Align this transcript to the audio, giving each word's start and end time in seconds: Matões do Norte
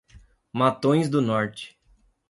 Matões 0.51 1.09
do 1.11 1.21
Norte 1.21 1.77